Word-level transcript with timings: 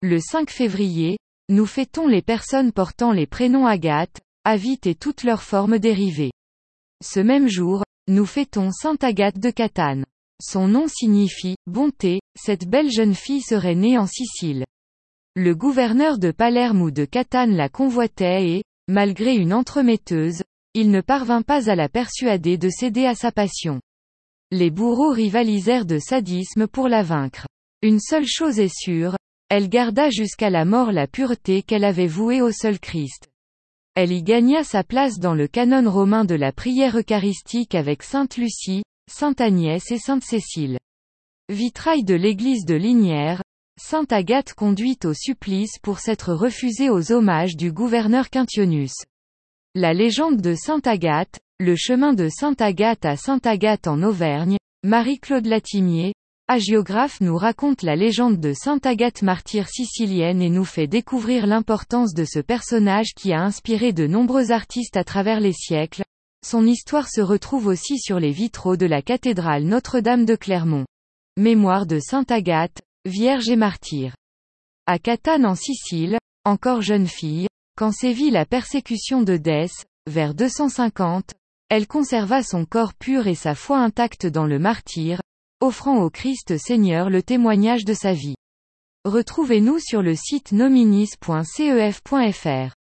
Le 0.00 0.20
5 0.20 0.48
février, 0.50 1.18
nous 1.48 1.66
fêtons 1.66 2.06
les 2.06 2.22
personnes 2.22 2.70
portant 2.70 3.10
les 3.10 3.26
prénoms 3.26 3.66
Agathe, 3.66 4.20
Avite 4.44 4.86
et 4.86 4.94
toutes 4.94 5.24
leurs 5.24 5.42
formes 5.42 5.80
dérivées. 5.80 6.30
Ce 7.02 7.18
même 7.18 7.48
jour, 7.48 7.82
nous 8.06 8.24
fêtons 8.24 8.70
Sainte 8.70 9.02
Agathe 9.02 9.40
de 9.40 9.50
Catane. 9.50 10.04
Son 10.40 10.68
nom 10.68 10.86
signifie, 10.86 11.56
bonté, 11.66 12.20
cette 12.38 12.68
belle 12.68 12.92
jeune 12.92 13.16
fille 13.16 13.42
serait 13.42 13.74
née 13.74 13.98
en 13.98 14.06
Sicile. 14.06 14.64
Le 15.34 15.56
gouverneur 15.56 16.18
de 16.18 16.30
Palerme 16.30 16.80
ou 16.80 16.92
de 16.92 17.04
Catane 17.04 17.56
la 17.56 17.68
convoitait 17.68 18.50
et, 18.50 18.62
malgré 18.86 19.34
une 19.34 19.52
entremetteuse, 19.52 20.44
il 20.74 20.92
ne 20.92 21.00
parvint 21.00 21.42
pas 21.42 21.68
à 21.68 21.74
la 21.74 21.88
persuader 21.88 22.56
de 22.56 22.68
céder 22.68 23.04
à 23.04 23.16
sa 23.16 23.32
passion. 23.32 23.80
Les 24.52 24.70
bourreaux 24.70 25.10
rivalisèrent 25.10 25.86
de 25.86 25.98
sadisme 25.98 26.68
pour 26.68 26.86
la 26.86 27.02
vaincre. 27.02 27.48
Une 27.82 27.98
seule 27.98 28.26
chose 28.26 28.60
est 28.60 28.72
sûre, 28.72 29.16
elle 29.48 29.68
garda 29.68 30.10
jusqu'à 30.10 30.50
la 30.50 30.64
mort 30.64 30.92
la 30.92 31.06
pureté 31.06 31.62
qu'elle 31.62 31.84
avait 31.84 32.06
vouée 32.06 32.42
au 32.42 32.52
seul 32.52 32.78
Christ. 32.78 33.28
Elle 33.94 34.12
y 34.12 34.22
gagna 34.22 34.62
sa 34.62 34.84
place 34.84 35.18
dans 35.18 35.34
le 35.34 35.48
canon 35.48 35.90
romain 35.90 36.24
de 36.24 36.34
la 36.34 36.52
prière 36.52 36.96
eucharistique 36.98 37.74
avec 37.74 38.02
Sainte 38.02 38.36
Lucie, 38.36 38.82
Sainte 39.10 39.40
Agnès 39.40 39.90
et 39.90 39.98
Sainte 39.98 40.22
Cécile. 40.22 40.78
Vitrail 41.48 42.04
de 42.04 42.14
l'église 42.14 42.66
de 42.66 42.74
Lignières, 42.74 43.42
Sainte 43.80 44.12
Agathe 44.12 44.52
conduite 44.52 45.04
au 45.06 45.14
supplice 45.14 45.78
pour 45.82 45.98
s'être 45.98 46.34
refusée 46.34 46.90
aux 46.90 47.10
hommages 47.10 47.56
du 47.56 47.72
gouverneur 47.72 48.28
Quintionius. 48.28 48.94
La 49.74 49.94
légende 49.94 50.40
de 50.42 50.54
Sainte 50.54 50.86
Agathe, 50.86 51.38
le 51.58 51.74
chemin 51.74 52.12
de 52.12 52.28
Sainte 52.28 52.60
Agathe 52.60 53.04
à 53.04 53.16
Sainte 53.16 53.46
Agathe 53.46 53.86
en 53.86 54.02
Auvergne, 54.02 54.58
Marie-Claude 54.84 55.46
Latimier, 55.46 56.12
Agiographe 56.50 57.20
nous 57.20 57.36
raconte 57.36 57.82
la 57.82 57.94
légende 57.94 58.40
de 58.40 58.54
Sainte 58.54 58.86
Agathe 58.86 59.20
martyre 59.20 59.68
sicilienne 59.68 60.40
et 60.40 60.48
nous 60.48 60.64
fait 60.64 60.86
découvrir 60.86 61.46
l'importance 61.46 62.14
de 62.14 62.24
ce 62.24 62.38
personnage 62.38 63.12
qui 63.14 63.34
a 63.34 63.42
inspiré 63.42 63.92
de 63.92 64.06
nombreux 64.06 64.50
artistes 64.50 64.96
à 64.96 65.04
travers 65.04 65.40
les 65.40 65.52
siècles. 65.52 66.04
Son 66.42 66.64
histoire 66.64 67.06
se 67.10 67.20
retrouve 67.20 67.66
aussi 67.66 67.98
sur 67.98 68.18
les 68.18 68.30
vitraux 68.30 68.78
de 68.78 68.86
la 68.86 69.02
cathédrale 69.02 69.64
Notre-Dame 69.64 70.24
de 70.24 70.36
Clermont. 70.36 70.86
Mémoire 71.36 71.84
de 71.84 71.98
Sainte 71.98 72.30
Agathe, 72.30 72.80
Vierge 73.04 73.50
et 73.50 73.56
martyre. 73.56 74.14
À 74.86 74.98
Catane 74.98 75.44
en 75.44 75.54
Sicile, 75.54 76.16
encore 76.46 76.80
jeune 76.80 77.08
fille, 77.08 77.46
quand 77.76 77.92
sévit 77.92 78.30
la 78.30 78.46
persécution 78.46 79.20
de 79.20 79.36
Dès, 79.36 79.68
vers 80.06 80.32
250, 80.32 81.34
elle 81.68 81.86
conserva 81.86 82.42
son 82.42 82.64
corps 82.64 82.94
pur 82.94 83.26
et 83.26 83.34
sa 83.34 83.54
foi 83.54 83.80
intacte 83.80 84.24
dans 84.24 84.46
le 84.46 84.58
martyr, 84.58 85.20
offrant 85.60 86.02
au 86.02 86.10
Christ 86.10 86.58
Seigneur 86.58 87.10
le 87.10 87.22
témoignage 87.22 87.84
de 87.84 87.94
sa 87.94 88.12
vie. 88.12 88.36
Retrouvez-nous 89.04 89.78
sur 89.78 90.02
le 90.02 90.14
site 90.14 90.52
nominis.cef.fr. 90.52 92.77